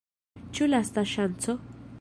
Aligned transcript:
Ĉu 0.59 0.69
lasta 0.71 1.05
ŝanco? 1.15 1.59